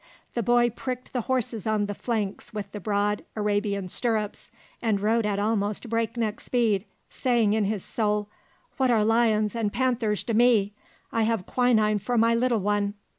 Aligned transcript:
The 0.33 0.41
boy 0.41 0.71
pricked 0.71 1.13
the 1.13 1.21
horse 1.29 1.53
on 1.67 1.85
the 1.85 1.93
flanks 1.93 2.51
with 2.55 2.71
the 2.71 2.79
broad 2.79 3.23
Arabian 3.35 3.87
stirrups 3.87 4.49
and 4.81 4.99
rode 4.99 5.27
at 5.27 5.37
almost 5.37 5.87
breakneck 5.89 6.39
speed, 6.39 6.85
saying 7.07 7.53
in 7.53 7.65
his 7.65 7.83
soul: 7.85 8.27
"What 8.77 8.89
are 8.89 9.05
lions 9.05 9.55
and 9.55 9.71
panthers 9.71 10.23
to 10.23 10.33
me? 10.33 10.73
I 11.11 11.21
have 11.21 11.45
quinine 11.45 11.99
for 11.99 12.17
my 12.17 12.33
little 12.33 12.61
one!" 12.61 12.95